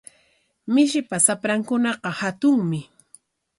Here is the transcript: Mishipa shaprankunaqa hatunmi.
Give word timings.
Mishipa 0.73 1.17
shaprankunaqa 1.25 2.09
hatunmi. 2.19 2.79